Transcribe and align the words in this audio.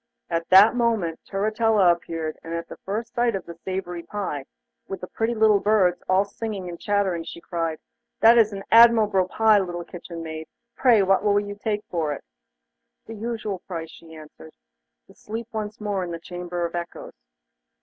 At 0.31 0.49
this 0.49 0.73
moment 0.73 1.19
Turritella 1.27 1.91
appeared, 1.91 2.39
and 2.43 2.55
at 2.55 2.67
the 2.67 2.77
first 2.77 3.13
sight 3.13 3.35
of 3.35 3.45
the 3.45 3.53
savoury 3.53 4.01
pie, 4.01 4.45
with 4.87 5.01
the 5.01 5.05
pretty 5.05 5.35
little 5.35 5.59
birds 5.59 6.01
all 6.09 6.25
singing 6.25 6.67
and 6.67 6.79
chattering, 6.79 7.23
she 7.23 7.39
cried: 7.39 7.77
'That 8.19 8.39
is 8.39 8.51
an 8.51 8.63
admirable 8.71 9.27
pie, 9.27 9.59
little 9.59 9.83
kitchen 9.85 10.23
maid. 10.23 10.47
Pray 10.75 11.03
what 11.03 11.23
will 11.23 11.39
you 11.39 11.53
take 11.53 11.83
for 11.91 12.13
it?' 12.13 12.23
'The 13.05 13.13
usual 13.13 13.59
price,' 13.59 13.91
she 13.91 14.15
answered. 14.15 14.53
'To 15.05 15.13
sleep 15.13 15.47
once 15.51 15.79
more 15.79 16.03
in 16.03 16.09
the 16.09 16.19
Chamber 16.19 16.65
of 16.65 16.73
Echoes. 16.73 17.13